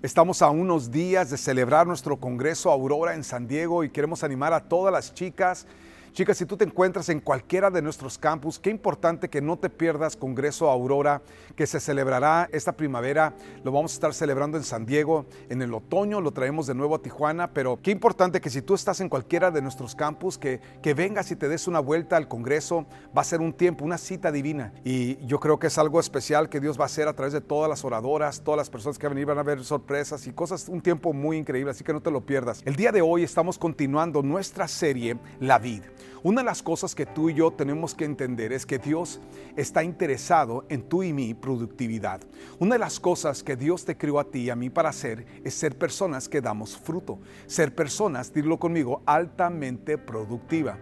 [0.00, 4.52] Estamos a unos días de celebrar nuestro Congreso Aurora en San Diego y queremos animar
[4.52, 5.66] a todas las chicas
[6.12, 9.70] Chicas, si tú te encuentras en cualquiera de nuestros campus, qué importante que no te
[9.70, 11.22] pierdas Congreso Aurora,
[11.54, 13.34] que se celebrará esta primavera.
[13.64, 15.26] Lo vamos a estar celebrando en San Diego.
[15.48, 18.74] En el otoño lo traemos de nuevo a Tijuana, pero qué importante que si tú
[18.74, 22.28] estás en cualquiera de nuestros campus, que, que vengas y te des una vuelta al
[22.28, 22.86] Congreso.
[23.16, 24.72] Va a ser un tiempo, una cita divina.
[24.84, 27.40] Y yo creo que es algo especial que Dios va a hacer a través de
[27.40, 30.32] todas las oradoras, todas las personas que van a venir van a ver sorpresas y
[30.32, 32.62] cosas, un tiempo muy increíble, así que no te lo pierdas.
[32.64, 35.82] El día de hoy estamos continuando nuestra serie La Vid.
[36.22, 39.20] Una de las cosas que tú y yo tenemos que entender es que Dios
[39.56, 42.20] está interesado en tú y mi productividad.
[42.58, 45.26] Una de las cosas que Dios te creó a ti y a mí para hacer
[45.44, 47.18] es ser personas que damos fruto.
[47.46, 50.78] Ser personas, dilo conmigo, altamente productiva.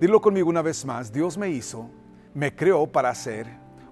[0.00, 1.90] Dilo conmigo una vez más, Dios me hizo,
[2.32, 3.46] me creó para ser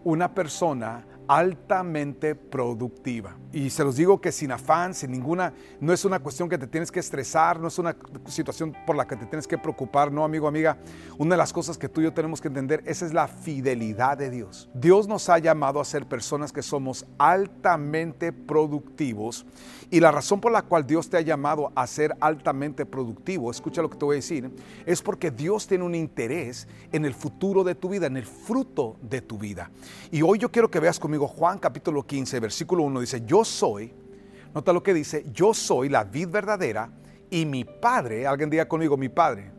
[0.04, 3.36] una persona altamente productiva.
[3.52, 6.66] Y se los digo que sin afán, sin ninguna, no es una cuestión que te
[6.66, 10.24] tienes que estresar, no es una situación por la que te tienes que preocupar, no
[10.24, 10.78] amigo, amiga.
[11.18, 14.18] Una de las cosas que tú y yo tenemos que entender, esa es la fidelidad
[14.18, 14.68] de Dios.
[14.74, 19.46] Dios nos ha llamado a ser personas que somos altamente productivos
[19.90, 23.82] y la razón por la cual Dios te ha llamado a ser altamente productivo, escucha
[23.82, 24.50] lo que te voy a decir,
[24.84, 28.96] es porque Dios tiene un interés en el futuro de tu vida, en el fruto
[29.02, 29.70] de tu vida.
[30.10, 33.92] Y hoy yo quiero que veas conmigo Juan capítulo 15, versículo 1 dice, yo soy,
[34.54, 36.90] nota lo que dice, yo soy la vid verdadera
[37.30, 39.58] y mi padre, alguien diga conmigo, mi padre.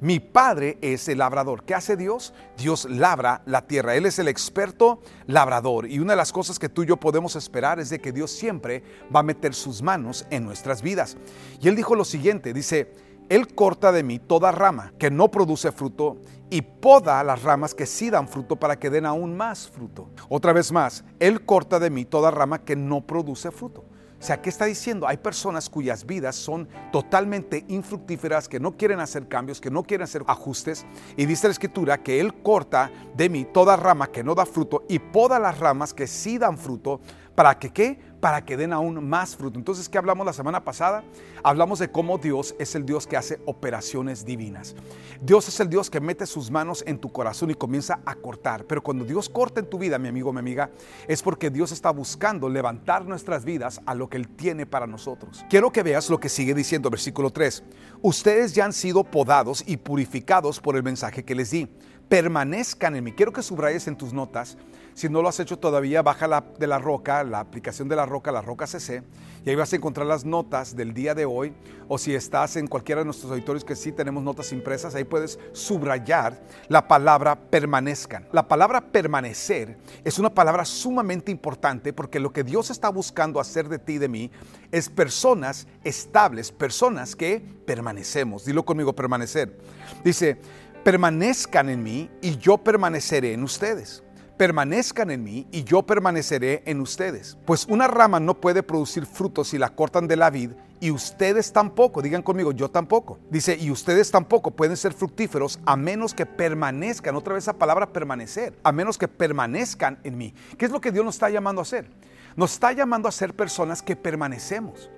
[0.00, 1.64] Mi padre es el labrador.
[1.64, 2.32] ¿Qué hace Dios?
[2.56, 3.94] Dios labra la tierra.
[3.94, 5.86] Él es el experto labrador.
[5.86, 8.30] Y una de las cosas que tú y yo podemos esperar es de que Dios
[8.30, 8.82] siempre
[9.14, 11.18] va a meter sus manos en nuestras vidas.
[11.60, 12.94] Y él dijo lo siguiente, dice,
[13.28, 16.16] Él corta de mí toda rama que no produce fruto
[16.50, 20.10] y poda las ramas que sí dan fruto para que den aún más fruto.
[20.28, 23.84] Otra vez más, Él corta de mí toda rama que no produce fruto.
[24.20, 25.08] O sea, ¿qué está diciendo?
[25.08, 30.04] Hay personas cuyas vidas son totalmente infructíferas, que no quieren hacer cambios, que no quieren
[30.04, 30.84] hacer ajustes.
[31.16, 34.84] Y dice la escritura que Él corta de mí toda rama que no da fruto
[34.90, 37.00] y poda las ramas que sí dan fruto
[37.40, 37.98] para que qué?
[38.20, 39.58] para que den aún más fruto.
[39.58, 41.02] Entonces, ¿qué hablamos la semana pasada?
[41.42, 44.76] Hablamos de cómo Dios es el Dios que hace operaciones divinas.
[45.22, 48.66] Dios es el Dios que mete sus manos en tu corazón y comienza a cortar.
[48.66, 50.68] Pero cuando Dios corta en tu vida, mi amigo, mi amiga,
[51.08, 55.42] es porque Dios está buscando levantar nuestras vidas a lo que Él tiene para nosotros.
[55.48, 57.64] Quiero que veas lo que sigue diciendo versículo 3.
[58.02, 61.66] Ustedes ya han sido podados y purificados por el mensaje que les di.
[62.10, 63.12] Permanezcan en mí.
[63.12, 64.58] Quiero que subrayes en tus notas
[65.00, 68.04] si no lo has hecho todavía, baja la, de la roca, la aplicación de la
[68.04, 69.02] roca, la roca CC,
[69.46, 71.54] y ahí vas a encontrar las notas del día de hoy.
[71.88, 75.38] O si estás en cualquiera de nuestros auditorios que sí tenemos notas impresas, ahí puedes
[75.52, 78.28] subrayar la palabra permanezcan.
[78.30, 83.70] La palabra permanecer es una palabra sumamente importante porque lo que Dios está buscando hacer
[83.70, 84.30] de ti y de mí
[84.70, 88.44] es personas estables, personas que permanecemos.
[88.44, 89.58] Dilo conmigo, permanecer.
[90.04, 90.38] Dice,
[90.84, 94.02] permanezcan en mí y yo permaneceré en ustedes
[94.40, 97.36] permanezcan en mí y yo permaneceré en ustedes.
[97.44, 101.52] Pues una rama no puede producir frutos si la cortan de la vid y ustedes
[101.52, 103.18] tampoco, digan conmigo, yo tampoco.
[103.28, 107.92] Dice, y ustedes tampoco pueden ser fructíferos a menos que permanezcan, otra vez esa palabra
[107.92, 110.32] permanecer, a menos que permanezcan en mí.
[110.56, 111.90] ¿Qué es lo que Dios nos está llamando a hacer?
[112.34, 114.88] Nos está llamando a ser personas que permanecemos.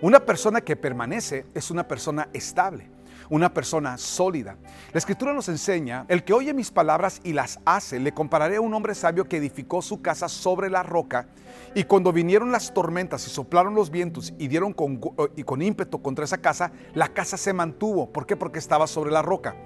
[0.00, 2.88] Una persona que permanece es una persona estable
[3.30, 4.56] una persona sólida.
[4.92, 8.60] La escritura nos enseña, el que oye mis palabras y las hace, le compararé a
[8.60, 11.26] un hombre sabio que edificó su casa sobre la roca
[11.74, 15.00] y cuando vinieron las tormentas y soplaron los vientos y dieron con,
[15.36, 18.10] y con ímpetu contra esa casa, la casa se mantuvo.
[18.10, 18.36] ¿Por qué?
[18.36, 19.56] Porque estaba sobre la roca.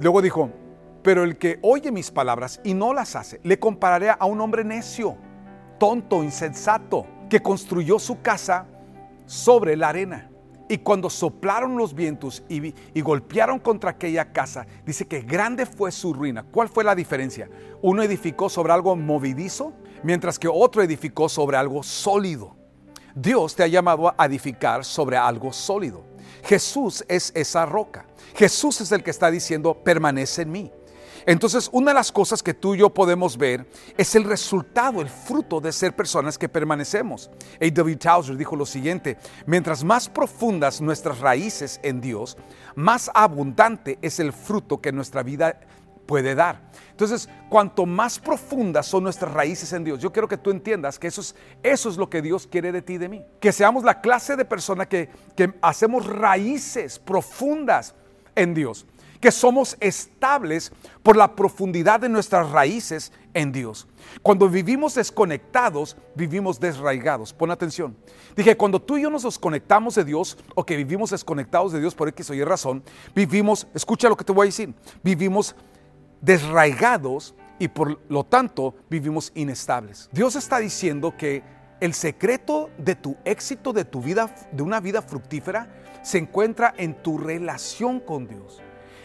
[0.00, 0.50] Luego dijo,
[1.02, 4.64] pero el que oye mis palabras y no las hace, le compararé a un hombre
[4.64, 5.16] necio,
[5.78, 8.66] tonto, insensato, que construyó su casa
[9.26, 10.30] sobre la arena.
[10.68, 16.14] Y cuando soplaron los vientos y, golpearon contra aquella casa, dice que grande fue su
[16.14, 16.42] ruina.
[16.42, 17.50] ¿Cuál fue la diferencia?
[17.82, 22.56] Uno edificó sobre algo movidizo, mientras que otro edificó sobre algo sólido.
[23.14, 26.04] Dios te ha llamado a edificar sobre algo sólido.
[26.42, 28.06] Jesús es esa roca.
[28.34, 30.72] Jesús es el que está diciendo, permanece en mí.
[31.26, 33.66] Entonces, una de las cosas que tú y yo podemos ver
[33.96, 37.30] es el resultado, el fruto de ser personas que permanecemos.
[37.60, 37.96] A.W.
[37.96, 39.16] Towser dijo lo siguiente,
[39.46, 42.36] mientras más profundas nuestras raíces en Dios,
[42.74, 45.60] más abundante es el fruto que nuestra vida
[46.06, 46.60] puede dar.
[46.90, 51.06] Entonces, cuanto más profundas son nuestras raíces en Dios, yo quiero que tú entiendas que
[51.06, 53.24] eso es, eso es lo que Dios quiere de ti y de mí.
[53.40, 57.94] Que seamos la clase de persona que, que hacemos raíces profundas
[58.36, 58.86] en Dios
[59.24, 60.70] que somos estables
[61.02, 63.88] por la profundidad de nuestras raíces en Dios.
[64.20, 67.32] Cuando vivimos desconectados, vivimos desraigados.
[67.32, 67.96] Pon atención.
[68.36, 71.94] Dije, cuando tú y yo nos desconectamos de Dios o que vivimos desconectados de Dios
[71.94, 72.84] por X o Y razón,
[73.14, 75.56] vivimos, escucha lo que te voy a decir, vivimos
[76.20, 80.10] desraigados y por lo tanto vivimos inestables.
[80.12, 81.42] Dios está diciendo que
[81.80, 85.70] el secreto de tu éxito, de tu vida, de una vida fructífera,
[86.02, 88.60] se encuentra en tu relación con Dios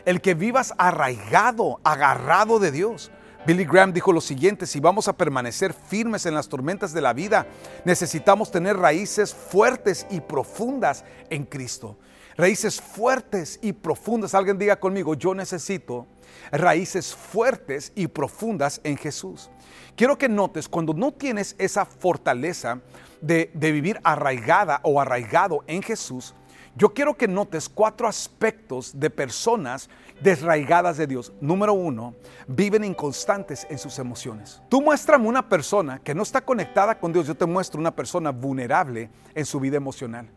[0.09, 3.11] el que vivas arraigado, agarrado de Dios.
[3.45, 7.13] Billy Graham dijo lo siguiente, si vamos a permanecer firmes en las tormentas de la
[7.13, 7.45] vida,
[7.85, 11.95] necesitamos tener raíces fuertes y profundas en Cristo.
[12.37, 14.33] Raíces fuertes y profundas.
[14.33, 16.07] Alguien diga conmigo, yo necesito
[16.51, 19.51] raíces fuertes y profundas en Jesús.
[19.95, 22.81] Quiero que notes, cuando no tienes esa fortaleza
[23.21, 26.33] de, vivir arraigada o arraigado en Jesús,
[26.75, 29.89] yo quiero que notes cuatro aspectos de personas
[30.21, 31.33] desraigadas de Dios.
[31.41, 32.15] Número uno,
[32.47, 34.61] viven inconstantes en sus emociones.
[34.69, 38.31] Tú muéstrame una persona que no está conectada con Dios, yo te muestro una persona
[38.31, 40.29] vulnerable en su vida emocional.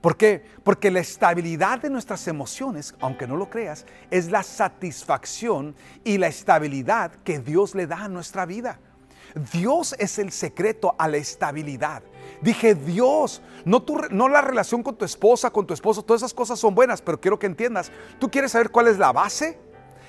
[0.00, 0.44] ¿Por qué?
[0.62, 6.28] Porque la estabilidad de nuestras emociones, aunque no lo creas, es la satisfacción y la
[6.28, 8.78] estabilidad que Dios le da a nuestra vida.
[9.52, 12.02] Dios es el secreto a la estabilidad.
[12.40, 16.58] Dije, Dios, no, no la relación con tu esposa, con tu esposo, todas esas cosas
[16.58, 19.58] son buenas, pero quiero que entiendas, ¿tú quieres saber cuál es la base?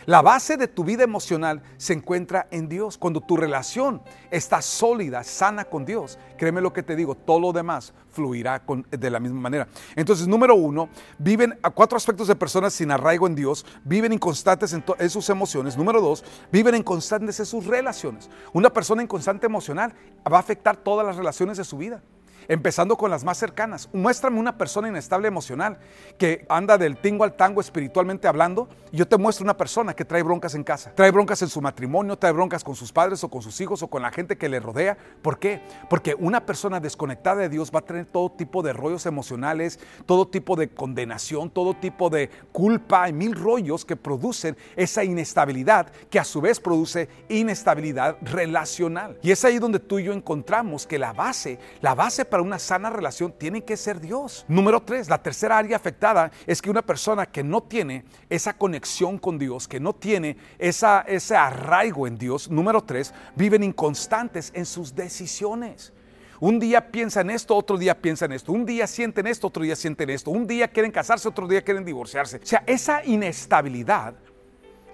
[0.10, 2.98] La base de tu vida emocional se encuentra en Dios.
[2.98, 4.02] Cuando tu relación
[4.32, 8.60] está sólida, sana con Dios, créeme lo que te digo, todo lo demás fluirá
[8.90, 9.68] de la misma manera.
[9.96, 10.90] Entonces, número uno,
[11.20, 15.30] viven a cuatro aspectos de personas sin arraigo en Dios, viven inconstantes en, en sus
[15.30, 15.78] emociones.
[15.78, 18.32] Número dos, viven inconstantes en sus relaciones.
[18.52, 19.94] Una persona inconstante emocional
[20.26, 22.02] va a afectar todas las relaciones de su vida
[22.50, 23.88] empezando con las más cercanas.
[23.94, 25.78] Muéstrame una persona inestable emocional
[26.18, 28.68] que anda del tingo al tango espiritualmente hablando.
[28.92, 31.62] Y yo te muestro una persona que trae broncas en casa, trae broncas en su
[31.62, 34.50] matrimonio, trae broncas con sus padres o con sus hijos o con la gente que
[34.50, 34.98] le rodea.
[35.22, 35.62] ¿Por qué?
[35.90, 40.28] Porque una persona desconectada de Dios va a tener todo tipo de rollos emocionales, todo
[40.28, 46.20] tipo de condenación, todo tipo de culpa y mil rollos que producen esa inestabilidad que
[46.20, 49.20] a su vez produce inestabilidad relacional.
[49.22, 52.60] Y es ahí donde tú y yo encontramos que la base, la base para una
[52.60, 54.46] sana relación tiene que ser Dios.
[54.48, 59.18] Número tres, la tercera área afectada es que una persona que no tiene esa conexión
[59.18, 64.96] con Dios, que no tiene ese arraigo en Dios, número tres, viven inconstantes en sus
[64.96, 65.94] decisiones.
[66.42, 68.54] Un día piensan esto, otro día piensan esto.
[68.54, 70.32] Un día sienten esto, otro día sienten esto.
[70.32, 72.38] Un día quieren casarse, otro día quieren divorciarse.
[72.38, 74.14] O sea, esa inestabilidad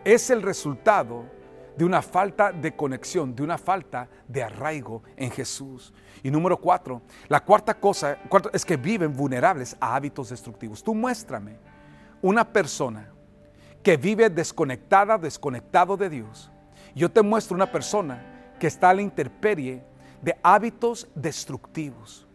[0.04, 1.26] es el resultado
[1.78, 5.94] de una falta de conexión, de una falta de arraigo en Jesús.
[6.24, 8.18] Y número cuatro, la cuarta cosa
[8.54, 10.84] es que viven vulnerables a hábitos destructivos.
[10.84, 11.58] Tú muéstrame
[12.22, 13.12] una persona
[13.84, 16.50] que vive desconectada, desconectado de Dios.
[16.96, 19.84] Yo te muestro una persona que está a la intemperie
[20.22, 22.26] de hábitos destructivos.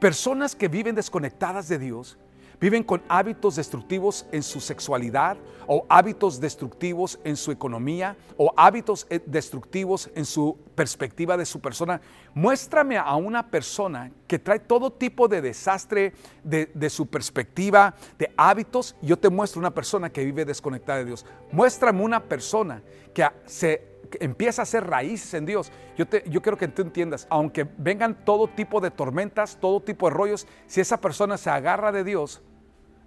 [0.00, 2.16] Personas que viven desconectadas de Dios
[2.62, 9.04] viven con hábitos destructivos en su sexualidad o hábitos destructivos en su economía o hábitos
[9.10, 12.00] eh, destructivos en su perspectiva de su persona.
[12.34, 16.12] Muéstrame a una persona que trae todo tipo de desastre
[16.44, 18.94] de, su perspectiva, de hábitos.
[19.02, 21.26] Yo te muestro una persona que vive desconectada de Dios.
[21.50, 22.80] Muéstrame una persona
[23.12, 23.88] que se
[24.20, 25.72] empieza a hacer raíces en Dios.
[25.96, 30.08] Yo, te, yo quiero que tú entiendas, aunque vengan todo tipo de tormentas, todo tipo
[30.08, 32.40] de rollos, si esa persona se agarra de Dios,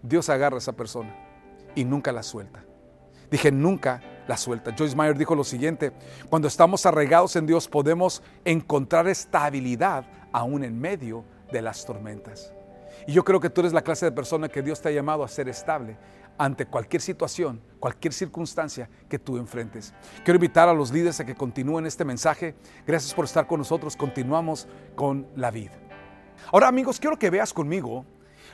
[0.07, 1.15] Dios agarra a esa persona
[1.75, 2.63] y nunca la suelta.
[3.29, 4.73] Dije, nunca la suelta.
[4.77, 5.91] Joyce Meyer dijo lo siguiente,
[6.29, 12.53] cuando estamos arraigados en Dios podemos encontrar estabilidad aún en medio de las tormentas.
[13.07, 15.23] Y yo creo que tú eres la clase de persona que Dios te ha llamado
[15.23, 15.97] a ser estable
[16.37, 19.93] ante cualquier situación, cualquier circunstancia que tú enfrentes.
[20.23, 22.55] Quiero invitar a los líderes a que continúen este mensaje.
[22.85, 23.95] Gracias por estar con nosotros.
[23.95, 25.73] Continuamos con la vida.
[26.51, 28.05] Ahora amigos, quiero que veas conmigo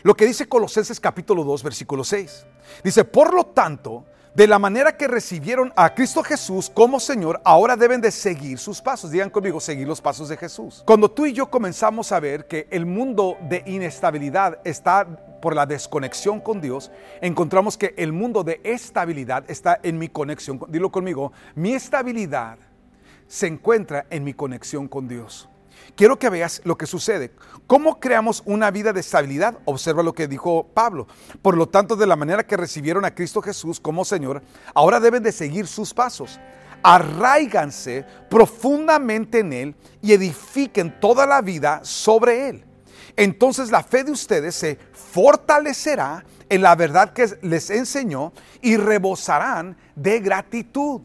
[0.03, 2.45] lo que dice Colosenses capítulo 2, versículo 6.
[2.83, 7.75] Dice, por lo tanto, de la manera que recibieron a Cristo Jesús como Señor, ahora
[7.75, 9.11] deben de seguir sus pasos.
[9.11, 10.83] Digan conmigo, seguir los pasos de Jesús.
[10.85, 15.05] Cuando tú y yo comenzamos a ver que el mundo de inestabilidad está
[15.41, 20.61] por la desconexión con Dios, encontramos que el mundo de estabilidad está en mi conexión.
[20.69, 22.57] Dilo conmigo, mi estabilidad
[23.27, 25.49] se encuentra en mi conexión con Dios.
[26.01, 27.29] Quiero que veas lo que sucede.
[27.67, 29.59] ¿Cómo creamos una vida de estabilidad?
[29.65, 31.05] Observa lo que dijo Pablo.
[31.43, 34.41] Por lo tanto, de la manera que recibieron a Cristo Jesús como Señor,
[34.73, 36.39] ahora deben de seguir sus pasos.
[36.81, 42.65] Arraiganse profundamente en Él y edifiquen toda la vida sobre Él.
[43.15, 49.77] Entonces la fe de ustedes se fortalecerá en la verdad que les enseñó y rebosarán
[49.95, 51.01] de gratitud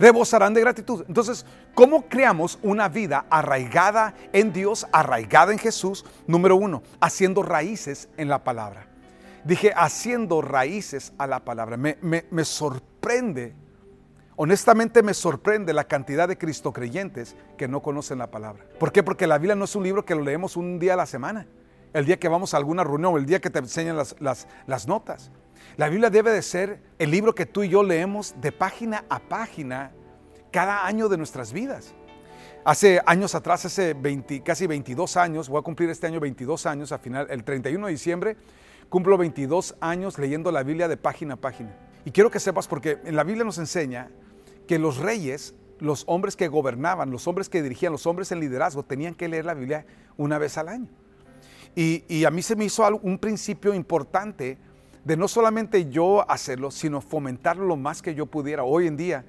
[0.00, 1.04] rebosarán de gratitud.
[1.06, 1.44] Entonces,
[1.74, 6.04] ¿cómo creamos una vida arraigada en Dios, arraigada en Jesús?
[6.26, 8.86] Número uno, haciendo raíces en la palabra.
[9.44, 11.76] Dije, haciendo raíces a la palabra.
[11.76, 13.54] Me, me sorprende,
[14.36, 18.64] honestamente me sorprende la cantidad de cristo creyentes que no conocen la palabra.
[18.78, 19.02] ¿Por qué?
[19.02, 21.46] Porque la Biblia no es un libro que lo leemos un día a la semana.
[21.92, 24.86] El día que vamos a alguna reunión, el día que te enseñan las, las, las
[24.86, 25.32] notas.
[25.76, 29.18] La Biblia debe de ser el libro que tú y yo leemos de página a
[29.18, 29.92] página
[30.50, 31.94] cada año de nuestras vidas.
[32.64, 36.92] Hace años atrás, hace 20, casi 22 años, voy a cumplir este año 22 años,
[36.92, 38.36] a final, el 31 de diciembre,
[38.88, 41.74] cumplo 22 años leyendo la Biblia de página a página.
[42.04, 44.10] Y quiero que sepas, porque en la Biblia nos enseña
[44.66, 48.82] que los reyes, los hombres que gobernaban, los hombres que dirigían, los hombres en liderazgo,
[48.82, 49.86] tenían que leer la Biblia
[50.18, 50.88] una vez al año.
[51.74, 54.58] Y a mí se me hizo un principio importante
[55.04, 58.64] de no solamente yo hacerlo, sino fomentarlo lo más que yo pudiera.
[58.64, 59.24] Hoy en día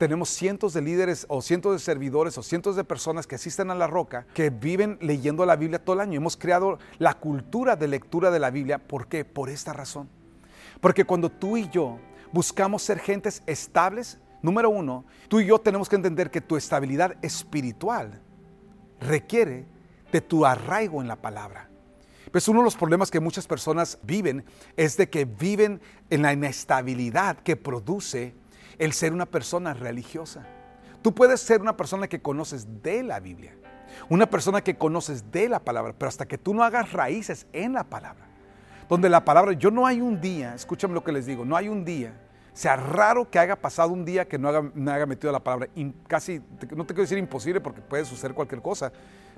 [0.00, 3.74] tenemos cientos de líderes o cientos de servidores o cientos de personas que asisten a
[3.74, 6.16] la roca que viven leyendo la Biblia todo el año.
[6.16, 8.78] Hemos creado la cultura de lectura de la Biblia.
[8.78, 9.26] ¿Por qué?
[9.26, 10.08] Por esta razón.
[10.80, 11.98] Porque cuando tú y yo
[12.32, 17.16] buscamos ser gentes estables, número uno, tú y yo tenemos que entender que tu estabilidad
[17.20, 18.22] espiritual
[19.00, 19.66] requiere
[20.10, 21.68] de tu arraigo en la palabra.
[22.32, 24.46] Pues uno de los problemas que muchas personas viven
[24.78, 28.39] es de que viven en la inestabilidad que produce
[28.80, 30.44] el ser una persona religiosa.
[31.02, 33.54] Tú puedes ser una persona que conoces de la Biblia,
[34.08, 37.74] una persona que conoces de la palabra, pero hasta que tú no hagas raíces en
[37.74, 38.26] la palabra,
[38.88, 41.68] donde la palabra, yo no hay un día, escúchame lo que les digo, no hay
[41.68, 42.14] un día,
[42.54, 45.68] sea raro que haya pasado un día que no haga, no haya metido la palabra,
[46.08, 46.40] casi,
[46.74, 48.90] no te quiero decir imposible porque puede suceder cualquier cosa,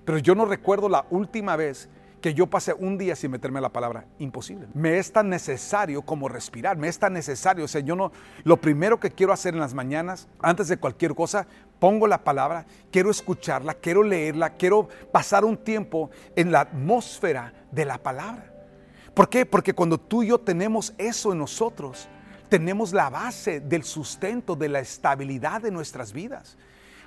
[0.05, 1.89] pero yo no recuerdo la última vez
[2.23, 4.07] que yo pase un día sin meterme a la palabra.
[4.19, 4.69] Imposible.
[4.73, 7.65] Me es tan necesario como respirar, me es tan necesario.
[7.65, 8.13] O sea, yo no,
[8.45, 11.47] lo primero que quiero hacer en las mañanas, antes de cualquier cosa,
[11.79, 17.85] pongo la palabra, quiero escucharla, quiero leerla, quiero pasar un tiempo en la atmósfera de
[17.85, 18.55] la palabra.
[19.13, 19.45] ¿Por qué?
[19.45, 22.09] Porque cuando tú y yo tenemos eso en nosotros,
[22.49, 26.57] tenemos la base del sustento, de la estabilidad de nuestras vidas.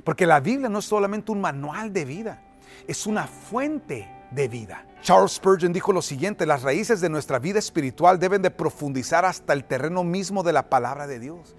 [0.04, 2.42] Porque la Biblia no es solamente un manual de vida,
[2.86, 4.86] es una fuente de vida.
[5.06, 9.54] Charles Spurgeon dijo lo siguiente, las raíces de nuestra vida espiritual deben de profundizar hasta
[9.54, 11.54] el terreno mismo de la palabra de Dios.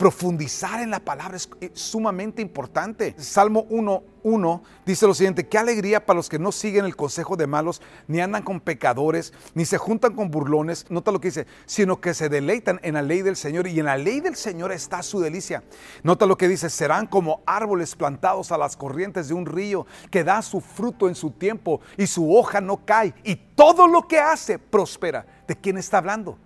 [0.00, 3.14] Profundizar en la palabra es sumamente importante.
[3.18, 7.46] Salmo 1.1 dice lo siguiente, qué alegría para los que no siguen el consejo de
[7.46, 10.86] malos, ni andan con pecadores, ni se juntan con burlones.
[10.88, 13.84] Nota lo que dice, sino que se deleitan en la ley del Señor y en
[13.84, 15.64] la ley del Señor está su delicia.
[16.02, 20.24] Nota lo que dice, serán como árboles plantados a las corrientes de un río que
[20.24, 24.18] da su fruto en su tiempo y su hoja no cae y todo lo que
[24.18, 25.26] hace prospera.
[25.46, 26.38] ¿De quién está hablando?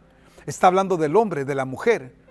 [0.45, 2.24] Está hablando del hombre, de la mujer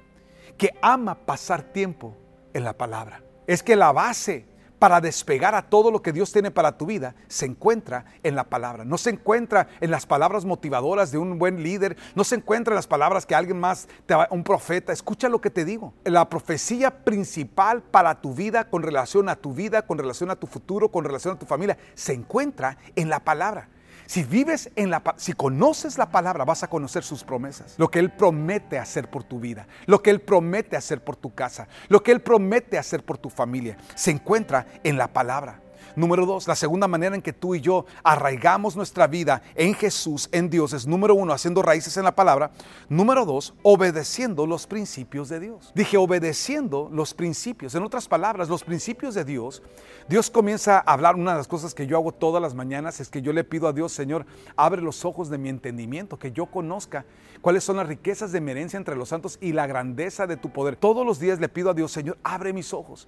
[0.57, 2.15] que ama pasar tiempo
[2.53, 3.23] en la palabra.
[3.47, 4.45] Es que la base
[4.83, 8.43] para despegar a todo lo que Dios tiene para tu vida se encuentra en la
[8.43, 8.83] palabra.
[8.83, 12.75] No se encuentra en las palabras motivadoras de un buen líder, no se encuentra en
[12.75, 14.91] las palabras que alguien más, te va, un profeta.
[14.91, 15.93] Escucha lo que te digo.
[16.03, 20.47] La profecía principal para tu vida, con relación a tu vida, con relación a tu
[20.47, 23.69] futuro, con relación a tu familia, se encuentra en la palabra.
[24.05, 27.75] Si vives en la si conoces la palabra, vas a conocer sus promesas.
[27.77, 31.33] Lo que él promete hacer por tu vida, lo que él promete hacer por tu
[31.33, 35.59] casa, lo que él promete hacer por tu familia, se encuentra en la palabra.
[35.95, 40.27] Número dos, la segunda manera en que tú y yo arraigamos nuestra vida en Jesús,
[40.31, 42.51] en Dios, es número uno, haciendo raíces en la palabra.
[42.89, 45.71] Número dos, obedeciendo los principios de Dios.
[45.75, 47.75] Dije, obedeciendo los principios.
[47.75, 49.61] En otras palabras, los principios de Dios.
[50.09, 53.09] Dios comienza a hablar, una de las cosas que yo hago todas las mañanas es
[53.09, 56.47] que yo le pido a Dios, Señor, abre los ojos de mi entendimiento, que yo
[56.47, 57.05] conozca
[57.41, 60.49] cuáles son las riquezas de mi herencia entre los santos y la grandeza de tu
[60.49, 60.75] poder.
[60.75, 63.07] Todos los días le pido a Dios, Señor, abre mis ojos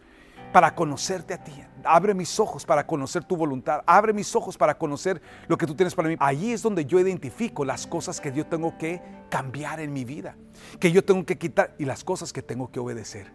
[0.56, 1.52] para conocerte a ti.
[1.84, 3.82] Abre mis ojos para conocer tu voluntad.
[3.86, 6.16] Abre mis ojos para conocer lo que tú tienes para mí.
[6.18, 10.38] Allí es donde yo identifico las cosas que yo tengo que cambiar en mi vida,
[10.80, 13.34] que yo tengo que quitar y las cosas que tengo que obedecer.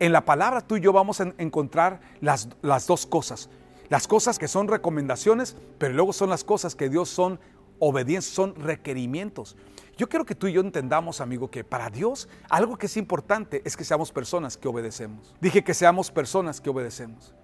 [0.00, 3.48] En la palabra tú y yo vamos a encontrar las, las dos cosas.
[3.88, 7.40] Las cosas que son recomendaciones, pero luego son las cosas que Dios son
[7.78, 9.56] obediencia, son requerimientos.
[9.96, 13.62] Yo quiero que tú y yo entendamos, amigo, que para Dios algo que es importante
[13.64, 15.34] es que seamos personas que obedecemos.
[15.40, 17.34] Dije que seamos personas que obedecemos.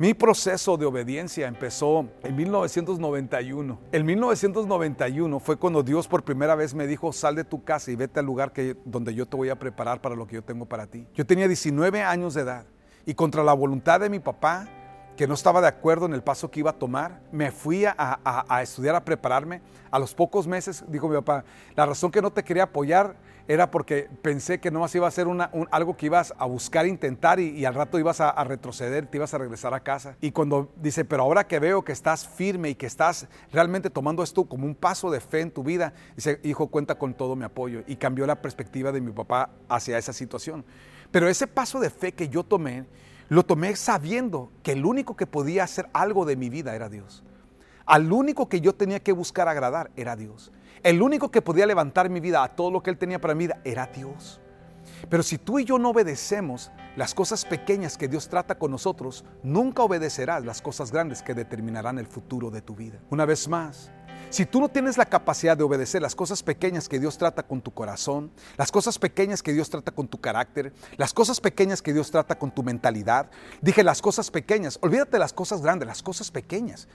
[0.00, 3.78] Mi proceso de obediencia empezó en 1991.
[3.92, 7.96] En 1991 fue cuando Dios por primera vez me dijo, sal de tu casa y
[7.96, 10.64] vete al lugar que, donde yo te voy a preparar para lo que yo tengo
[10.64, 11.06] para ti.
[11.14, 12.64] Yo tenía 19 años de edad
[13.04, 14.68] y contra la voluntad de mi papá,
[15.20, 17.94] que no estaba de acuerdo en el paso que iba a tomar, me fui a,
[17.94, 19.60] a, estudiar, a prepararme.
[19.90, 21.44] A los pocos meses, dijo mi papá,
[21.76, 25.10] la razón que no te quería apoyar era porque pensé que no más iba a
[25.10, 29.18] ser una, algo que ibas a buscar, intentar y, al rato ibas a, retroceder, te
[29.18, 30.16] ibas a regresar a casa.
[30.22, 34.22] Y cuando dice, pero ahora que veo que estás firme y que estás realmente tomando
[34.22, 37.44] esto como un paso de fe en tu vida, dice, hijo, cuenta con todo mi
[37.44, 37.82] apoyo.
[37.86, 40.64] Y cambió la perspectiva de mi papá hacia esa situación.
[41.10, 42.86] Pero ese paso de fe que yo tomé,
[43.30, 47.22] lo tomé sabiendo que el único que podía hacer algo de mi vida era Dios.
[47.86, 50.52] Al único que yo tenía que buscar agradar era Dios.
[50.82, 53.44] El único que podía levantar mi vida a todo lo que Él tenía para mi
[53.44, 54.40] vida era Dios.
[55.08, 59.24] Pero si tú y yo no obedecemos las cosas pequeñas que Dios trata con nosotros,
[59.44, 62.98] nunca obedecerás las cosas grandes que determinarán el futuro de tu vida.
[63.10, 63.92] Una vez más,
[64.30, 67.60] si tú no tienes la capacidad de obedecer las cosas pequeñas que Dios trata con
[67.60, 71.92] tu corazón, las cosas pequeñas que Dios trata con tu carácter, las cosas pequeñas que
[71.92, 76.02] Dios trata con tu mentalidad, dije las cosas pequeñas, olvídate de las cosas grandes, las
[76.02, 76.86] cosas pequeñas.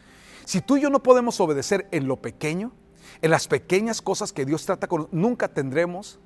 [0.46, 2.72] Si tú y yo no podemos obedecer en lo pequeño,
[3.22, 6.20] en las pequeñas cosas que Dios trata con nunca tendremos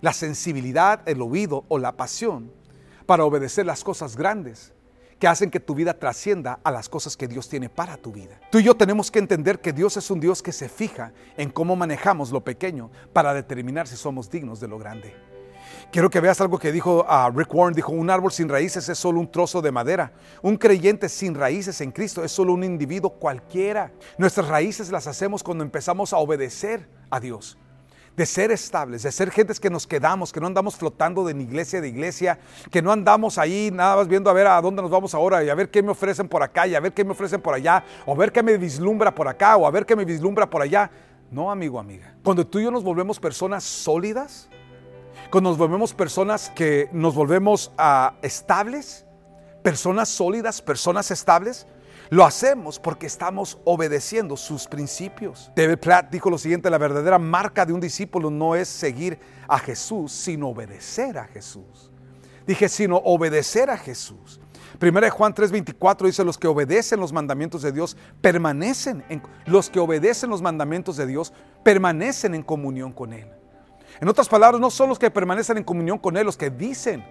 [0.00, 2.52] la sensibilidad, el oído o la pasión
[3.06, 4.72] para obedecer las cosas grandes
[5.18, 8.40] que hacen que tu vida trascienda a las cosas que Dios tiene para tu vida.
[8.50, 11.50] Tú y yo tenemos que entender que Dios es un Dios que se fija en
[11.50, 15.14] cómo manejamos lo pequeño para determinar si somos dignos de lo grande.
[15.90, 18.98] Quiero que veas algo que dijo uh, Rick Warren, dijo, un árbol sin raíces es
[18.98, 20.12] solo un trozo de madera.
[20.42, 23.92] Un creyente sin raíces en Cristo es solo un individuo cualquiera.
[24.18, 27.56] Nuestras raíces las hacemos cuando empezamos a obedecer a Dios.
[28.18, 31.80] De ser estables, de ser gentes que nos quedamos, que no andamos flotando de iglesia
[31.80, 35.14] de iglesia, que no andamos ahí nada más viendo a ver a dónde nos vamos
[35.14, 37.40] ahora y a ver qué me ofrecen por acá y a ver qué me ofrecen
[37.40, 40.50] por allá, o ver qué me vislumbra por acá o a ver qué me vislumbra
[40.50, 40.90] por allá.
[41.30, 42.12] No, amigo, amiga.
[42.24, 44.48] Cuando tú y yo nos volvemos personas sólidas,
[45.30, 49.06] cuando nos volvemos personas que nos volvemos ah, estables,
[49.62, 51.68] personas sólidas, personas estables,
[52.10, 55.50] lo hacemos porque estamos obedeciendo sus principios.
[55.54, 59.58] David Platt dijo lo siguiente, la verdadera marca de un discípulo no es seguir a
[59.58, 61.90] Jesús, sino obedecer a Jesús.
[62.46, 64.40] Dije, sino obedecer a Jesús.
[64.78, 69.68] Primera de Juan 3:24 dice, los que obedecen los mandamientos de Dios permanecen en, los
[69.68, 73.28] que obedecen los mandamientos de Dios permanecen en comunión con Él.
[74.00, 77.04] En otras palabras, no son los que permanecen en comunión con Él los que dicen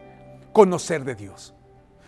[0.54, 1.54] conocer de Dios,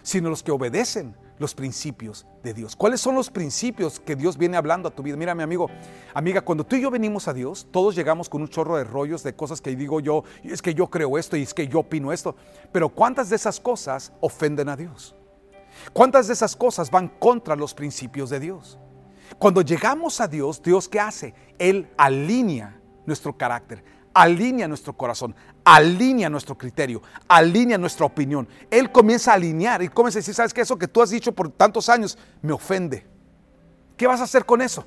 [0.02, 2.76] sino los que obedecen los principios de Dios.
[2.76, 5.16] ¿Cuáles son los principios que Dios viene hablando a tu vida?
[5.16, 5.70] Mira, mi amigo,
[6.14, 9.24] amiga, cuando tú y yo venimos a Dios, todos llegamos con un chorro de rollos
[9.24, 12.12] de cosas que digo yo, es que yo creo esto y es que yo opino
[12.12, 12.36] esto.
[12.72, 15.16] Pero ¿cuántas de esas cosas ofenden a Dios?
[15.94, 18.78] ¿Cuántas de esas cosas van contra los principios de Dios?
[19.38, 21.34] Cuando llegamos a Dios, Dios ¿qué hace?
[21.58, 23.84] Él alinea nuestro carácter,
[24.22, 28.48] alinea nuestro corazón, alinea nuestro criterio, alinea nuestra opinión.
[28.70, 30.62] Él comienza a alinear y comienza a decir, ¿sabes qué?
[30.62, 33.06] Eso que tú has dicho por tantos años me ofende.
[33.96, 34.86] ¿Qué vas a hacer con eso?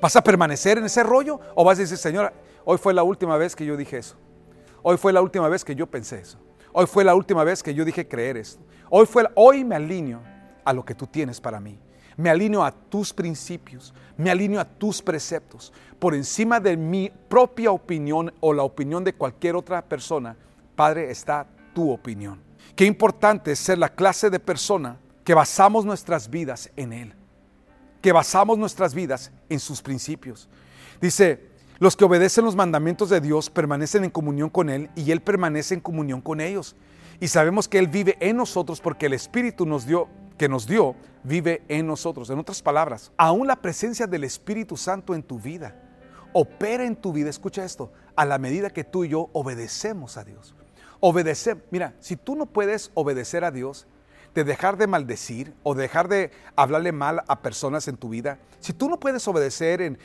[0.00, 2.32] ¿Vas a permanecer en ese rollo o vas a decir, Señora,
[2.64, 4.16] hoy fue la última vez que yo dije eso?
[4.82, 6.38] Hoy fue la última vez que yo pensé eso.
[6.72, 8.62] Hoy fue la última vez que yo dije creer esto.
[8.90, 10.22] Hoy, fue, hoy me alineo
[10.64, 11.80] a lo que tú tienes para mí
[12.18, 17.70] me alineo a tus principios, me alineo a tus preceptos, por encima de mi propia
[17.70, 20.36] opinión o la opinión de cualquier otra persona,
[20.74, 22.40] Padre, está tu opinión.
[22.74, 27.14] Qué importante es ser la clase de persona que basamos nuestras vidas en Él,
[28.02, 30.48] que basamos nuestras vidas en sus principios.
[31.00, 35.20] Dice, los que obedecen los mandamientos de Dios permanecen en comunión con Él y Él
[35.20, 36.74] permanece en comunión con ellos.
[37.20, 40.94] Y sabemos que Él vive en nosotros porque el Espíritu nos dio que nos dio
[41.24, 42.30] vive en nosotros.
[42.30, 45.74] En otras palabras, aún la presencia del Espíritu Santo en tu vida
[46.32, 50.24] opera en tu vida, escucha esto, a la medida que tú y yo obedecemos a
[50.24, 50.54] Dios.
[51.00, 53.86] Obedecer, mira, si tú no puedes obedecer a Dios,
[54.34, 58.72] de dejar de maldecir o dejar de hablarle mal a personas en tu vida, si
[58.72, 59.98] tú no puedes obedecer en,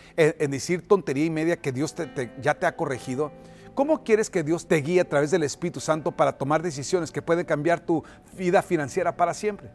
[0.49, 1.93] decir tontería y media que Dios
[2.41, 3.31] ya te ha corregido,
[3.75, 7.21] ¿cómo quieres que Dios te guíe a través del Espíritu Santo para tomar decisiones que
[7.21, 8.03] pueden cambiar tu
[8.35, 9.69] vida financiera para siempre?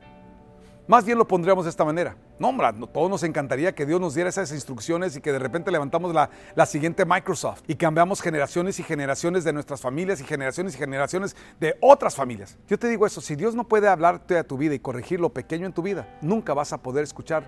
[0.88, 2.16] Más bien lo pondríamos de esta manera.
[2.38, 5.70] No, hombre, todos nos encantaría que Dios nos diera esas instrucciones y que de repente
[5.70, 10.74] levantamos la, la, siguiente Microsoft y cambiamos generaciones y generaciones de nuestras familias y generaciones
[10.74, 12.56] y generaciones de otras familias.
[12.68, 15.28] Yo te digo eso, si Dios no puede hablarte a tu vida y corregir lo
[15.28, 17.44] pequeño en tu vida, nunca vas a poder escuchar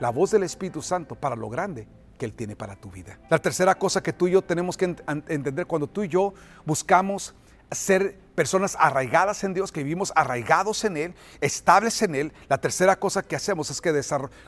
[0.00, 1.86] la voz del Espíritu Santo para lo grande
[2.18, 3.16] que Él tiene para tu vida.
[3.30, 4.96] La tercera cosa que tú y yo tenemos que
[5.28, 6.34] entender cuando tú y yo
[6.66, 7.32] buscamos
[7.74, 12.98] ser personas arraigadas en Dios, que vivimos arraigados en Él, estables en Él, la tercera
[12.98, 14.00] cosa que hacemos es que,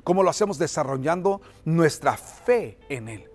[0.03, 0.59] ¿cómo lo hacemos?
[0.59, 3.31] Desarrollando nuestra fe en Él.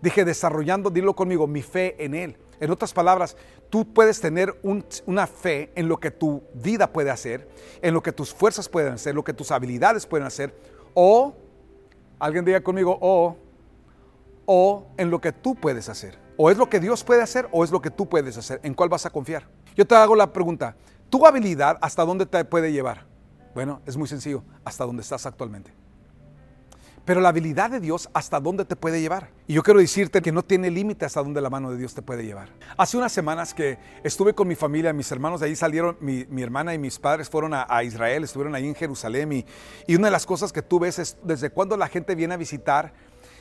[0.00, 2.36] Dije desarrollando, dilo conmigo, mi fe en Él.
[2.58, 3.36] En otras palabras,
[3.70, 4.54] tú puedes tener
[5.06, 7.48] una fe en lo que tu vida puede hacer,
[7.80, 10.54] en lo que tus fuerzas pueden hacer, lo que tus habilidades pueden hacer,
[10.94, 11.34] o,
[12.18, 13.36] alguien diga conmigo, o,
[14.46, 16.21] o en lo que tú puedes hacer.
[16.36, 18.60] O es lo que Dios puede hacer o es lo que tú puedes hacer.
[18.62, 19.48] ¿En cuál vas a confiar?
[19.76, 20.76] Yo te hago la pregunta,
[21.10, 23.06] ¿tu habilidad hasta dónde te puede llevar?
[23.54, 25.72] Bueno, es muy sencillo, hasta donde estás actualmente.
[27.04, 29.30] Pero la habilidad de Dios, ¿hasta dónde te puede llevar?
[29.48, 32.02] Y yo quiero decirte que no tiene límite hasta dónde la mano de Dios te
[32.02, 32.50] puede llevar.
[32.76, 36.74] Hace unas semanas que estuve con mi familia, mis hermanos de ahí salieron, mi, hermana
[36.74, 39.44] y mis padres fueron a, Israel, estuvieron ahí en Jerusalén y,
[39.88, 42.36] y, una de las cosas que tú ves es desde cuando la gente viene a
[42.36, 42.92] visitar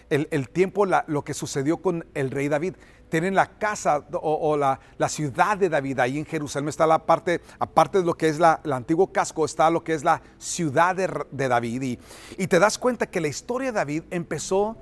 [0.09, 2.75] el, tiempo, lo que sucedió con el rey David.
[3.09, 6.69] Tienen la casa o, la, ciudad de David ahí en Jerusalén.
[6.69, 9.93] Está la parte, aparte de lo que es la, el antiguo casco, está lo que
[9.93, 11.81] es la ciudad de, David.
[11.81, 11.99] Y,
[12.37, 14.77] y te das cuenta que la historia de David empezó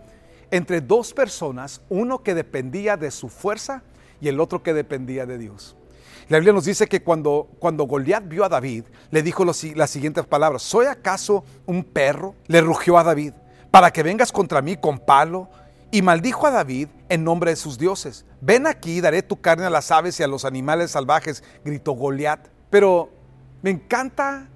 [0.51, 3.84] entre dos personas, uno que dependía de su fuerza
[4.21, 5.75] y el otro que dependía de Dios.
[6.27, 10.25] La Biblia nos dice que cuando, cuando Goliat vio a David, le dijo las siguientes
[10.27, 12.36] palabras, ¿soy acaso un perro?
[12.45, 13.34] Le rugió a David
[13.71, 15.49] para que vengas contra mí con palo.
[15.91, 18.23] Y maldijo a David en nombre de sus dioses.
[18.41, 22.47] Ven aquí, daré tu carne a las aves y a los animales salvajes, gritó Goliat.
[22.69, 23.10] Pero
[23.63, 24.47] me encanta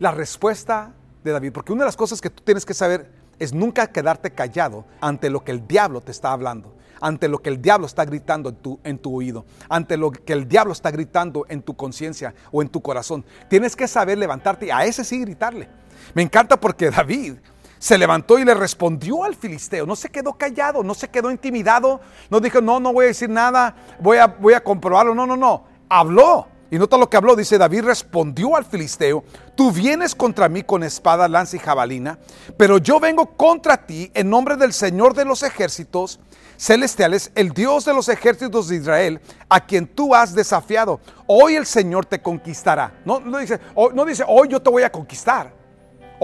[0.00, 3.52] la respuesta de David, porque una de las cosas que tú tienes que saber es
[3.52, 7.62] nunca quedarte callado ante lo que el diablo te está hablando, ante lo que el
[7.62, 11.46] diablo está gritando en tu, en tu oído, ante lo que el diablo está gritando
[11.48, 13.24] en tu conciencia o en tu corazón.
[13.48, 15.68] Tienes que saber levantarte y a ese sí gritarle.
[16.14, 17.34] Me encanta porque David
[17.82, 19.84] se levantó y le respondió al filisteo.
[19.86, 22.00] No se quedó callado, no se quedó intimidado.
[22.30, 25.16] No dijo, no, no voy a decir nada, voy a, voy a comprobarlo.
[25.16, 25.64] No, no, no.
[25.88, 26.46] Habló.
[26.70, 27.34] Y nota lo que habló.
[27.34, 29.24] Dice, David respondió al filisteo,
[29.56, 32.20] tú vienes contra mí con espada, lanza y jabalina,
[32.56, 36.20] pero yo vengo contra ti en nombre del Señor de los ejércitos
[36.56, 41.00] celestiales, el Dios de los ejércitos de Israel, a quien tú has desafiado.
[41.26, 43.00] Hoy el Señor te conquistará.
[43.04, 43.58] No, no, dice,
[43.92, 45.61] no dice, hoy yo te voy a conquistar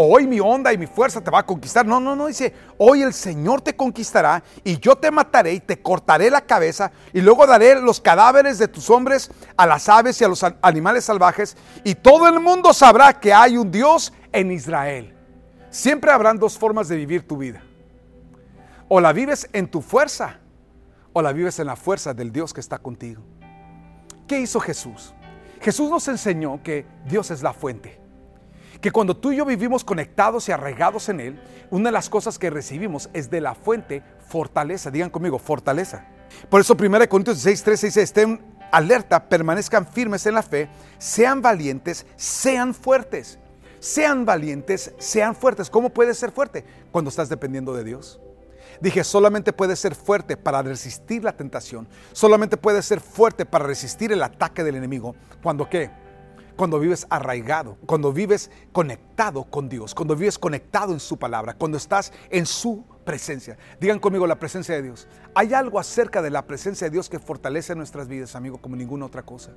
[0.01, 1.85] hoy mi onda y mi fuerza te va a conquistar.
[1.85, 5.83] No, no, no, dice, hoy el Señor te conquistará y yo te mataré y te
[5.83, 10.25] cortaré la cabeza y luego daré los cadáveres de tus hombres a las aves y
[10.25, 15.17] a los animales salvajes y todo el mundo sabrá que hay un Dios en Israel.
[15.69, 17.61] Siempre habrán dos formas de vivir tu vida.
[18.87, 20.39] O la vives en tu fuerza
[21.13, 23.23] o la vives en la fuerza del Dios que está contigo.
[24.29, 25.13] ¿Qué hizo Jesús?
[25.61, 28.08] Jesús nos enseñó que Dios es la fuente
[28.81, 32.39] que cuando tú y yo vivimos conectados y arraigados en Él, una de las cosas
[32.39, 34.91] que recibimos es de la fuente fortaleza.
[34.91, 36.07] Digan conmigo, fortaleza.
[36.49, 41.43] Por eso 1 Corintios 16, 13 dice, estén alerta, permanezcan firmes en la fe, sean
[41.43, 43.39] valientes, sean fuertes.
[43.81, 45.71] Sean valientes, sean fuertes.
[45.71, 46.65] ¿Cómo puedes ser fuerte?
[46.91, 48.21] Cuando estás dependiendo de Dios.
[48.81, 51.89] Dije, solamente puedes ser fuerte para resistir la tentación.
[52.13, 55.15] Solamente puedes ser fuerte para resistir el ataque del enemigo.
[55.43, 55.91] ¿Cuando qué?
[56.59, 61.79] Cuando vives arraigado, cuando vives conectado con Dios, cuando vives conectado en su palabra, cuando
[61.79, 63.57] estás en su presencia.
[63.81, 65.07] Digan conmigo la presencia de Dios.
[65.37, 69.07] Hay algo acerca de la presencia de Dios que fortalece nuestras vidas, amigo, como ninguna
[69.07, 69.53] otra cosa.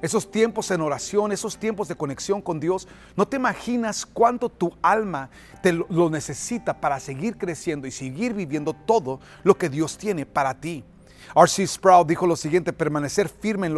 [0.00, 4.72] Esos tiempos en oración, esos tiempos de conexión con Dios, no te imaginas cuánto tu
[4.80, 5.28] alma
[5.62, 10.58] te lo necesita para seguir creciendo y seguir viviendo todo lo que Dios tiene para
[10.58, 10.82] ti.
[11.34, 11.66] R.C.
[11.66, 13.68] Sproul dijo lo siguiente, permanecer firme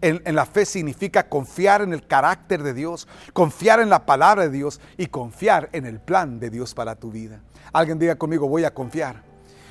[0.00, 4.42] en, en, la fe significa confiar en el carácter de Dios, confiar en la palabra
[4.42, 7.40] de Dios y confiar en el plan de Dios para tu vida.
[7.72, 9.22] Alguien diga conmigo, voy a confiar.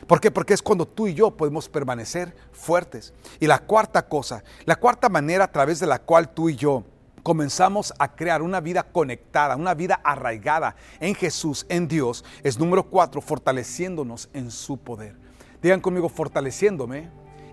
[0.07, 0.31] ¿Por qué?
[0.31, 3.13] Porque es cuando tú y yo podemos permanecer fuertes.
[3.39, 6.83] Y la cuarta cosa, la cuarta manera a través de la cual tú y yo
[7.21, 12.89] comenzamos a crear una vida conectada, una vida arraigada en Jesús, en Dios, es número
[12.89, 15.15] cuatro, fortaleciéndonos en su poder.
[15.61, 17.09] Digan conmigo, fortaleciéndome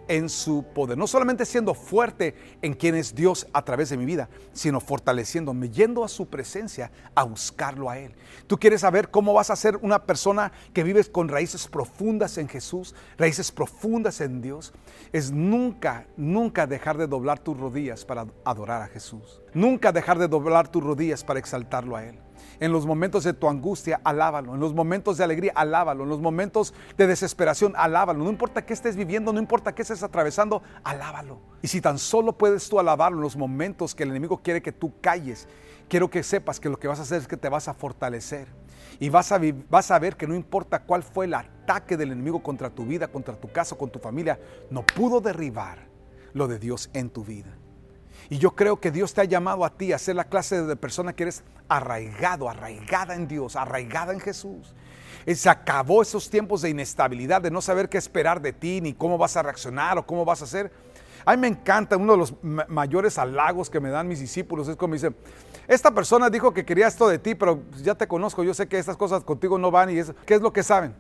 [0.09, 0.97] en su poder.
[0.97, 5.71] No solamente siendo fuerte en quien es Dios a través de mi vida, sino fortaleciéndome,
[5.71, 8.15] yendo a su presencia a buscarlo a Él.
[8.47, 12.49] Tú quieres saber cómo vas a ser una persona que vives con raíces profundas en
[12.49, 14.73] Jesús, raíces profundas en Dios.
[15.13, 19.41] Es nunca, nunca dejar de doblar tus rodillas para adorar a Jesús.
[19.55, 22.26] Nunca dejar de doblar tus rodillas para exaltarlo a Él.
[22.61, 24.55] En los momentos de tu angustia, alábalo.
[24.55, 26.05] En los momentos de alegría, alábalo.
[26.05, 28.25] En los momentos de desesperación, alábalo.
[28.25, 31.41] No importa qué estés viviendo, no importa qué estés atravesando, alábalo.
[31.63, 34.73] Y si tan solo puedes tú alabarlo en los momentos que el enemigo quiere que
[34.73, 35.49] tú calles,
[35.89, 38.49] quiero que sepas que lo que vas a hacer es que te vas a fortalecer.
[38.99, 42.43] Y vas a, vas a ver que no importa cuál fue el ataque del enemigo
[42.43, 44.39] contra tu vida, contra tu casa, con tu familia,
[44.71, 45.87] no pudo derribar
[46.33, 47.57] lo de Dios en tu vida.
[48.29, 50.77] Y yo creo que Dios te ha llamado a ti a ser la clase de
[50.77, 54.75] persona que eres arraigado, arraigada en Dios, arraigada en Jesús.
[55.25, 58.95] Y se acabó esos tiempos de inestabilidad, de no saber qué esperar de ti, ni
[58.95, 60.73] cómo vas a reaccionar o cómo vas a hacer.
[61.25, 62.35] A mí me encanta, uno de los
[62.69, 65.17] mayores halagos que me dan mis discípulos es como dicen,
[65.67, 68.79] esta persona dijo que quería esto de ti, pero ya te conozco, yo sé que
[68.79, 70.95] estas cosas contigo no van y es, ¿qué es lo que saben?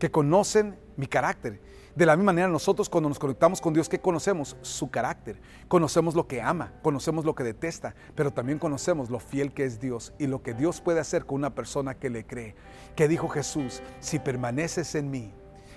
[0.00, 1.60] Que conocen mi carácter.
[1.94, 4.56] De la misma manera nosotros cuando nos conectamos con Dios, ¿qué conocemos?
[4.62, 5.38] Su carácter.
[5.68, 9.78] Conocemos lo que ama, conocemos lo que detesta, pero también conocemos lo fiel que es
[9.78, 12.54] Dios y lo que Dios puede hacer con una persona que le cree.
[12.96, 15.34] Que dijo Jesús, si permaneces en mí,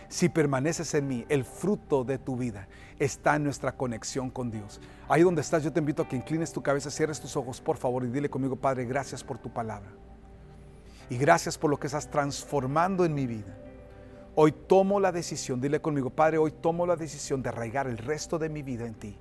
[0.08, 4.80] si permaneces en mí, el fruto de tu vida está en nuestra conexión con Dios.
[5.10, 7.75] Ahí donde estás, yo te invito a que inclines tu cabeza, cierres tus ojos, por
[7.75, 9.91] favor, y dile conmigo, Padre, gracias por tu palabra.
[11.10, 13.64] Y gracias por lo que estás transformando en mi vida.
[14.38, 18.38] Hoy tomo la decisión, dile conmigo, Padre, hoy tomo la decisión de arraigar el resto
[18.38, 19.17] de mi vida en ti,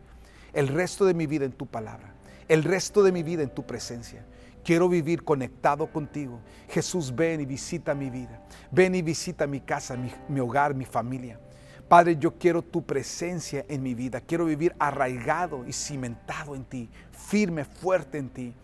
[0.52, 2.14] el resto de mi vida en tu palabra,
[2.48, 4.26] el resto de mi vida en tu presencia.
[4.64, 6.40] Quiero vivir conectado contigo.
[6.68, 8.42] Jesús, ven y visita mi vida.
[8.72, 9.96] Ven y visita mi casa,
[10.28, 11.38] mi, hogar, mi familia.
[11.86, 14.22] Padre, yo quiero tu presencia en mi vida.
[14.22, 18.54] Quiero vivir arraigado y cimentado en ti, firme, fuerte en ti.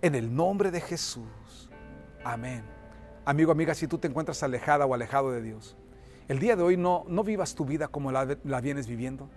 [0.00, 1.68] En el nombre de Jesús.
[2.24, 2.62] Amén.
[3.24, 5.76] Amigo, amiga, si tú te encuentras alejada o alejado de Dios,
[6.28, 8.24] el día de hoy no, no vivas tu vida como la,
[8.60, 9.28] vienes viviendo.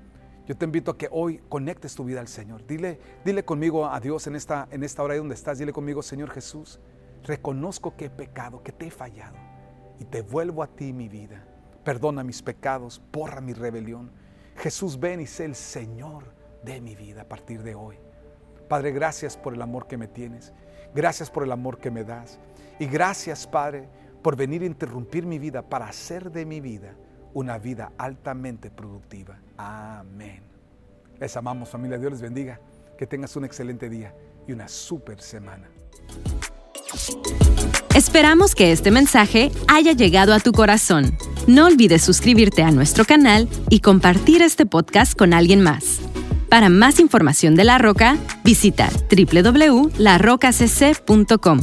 [0.47, 2.65] Yo te invito a que hoy conectes tu vida al Señor.
[2.67, 5.57] Dile, dile conmigo a Dios en esta, en esta hora ahí donde estás.
[5.57, 6.79] Dile conmigo, Señor Jesús,
[7.23, 9.37] reconozco que he pecado, que te he fallado
[9.99, 11.43] y te vuelvo a ti mi vida.
[11.83, 14.11] Perdona mis pecados, borra mi rebelión.
[14.57, 17.97] Jesús, ven y sé el Señor de mi vida a partir de hoy.
[18.67, 20.53] Padre, gracias por el amor que me tienes.
[20.93, 22.39] Gracias por el amor que me das.
[22.79, 23.87] Y gracias, Padre,
[24.25, 26.95] por venir a interrumpir mi vida para hacer de mi vida
[27.35, 29.37] una vida altamente productiva.
[29.55, 30.41] Amén.
[31.19, 32.59] Les amamos familia, Dios les bendiga.
[32.97, 34.15] Que tengas un excelente día
[34.47, 35.69] y una super semana.
[37.93, 41.15] Esperamos que este mensaje haya llegado a tu corazón.
[41.45, 45.99] No olvides suscribirte a nuestro canal y compartir este podcast con alguien más.
[46.49, 51.59] Para más información de La Roca, visita www.larocacc.com.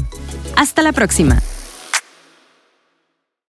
[0.55, 1.43] Hasta la próxima.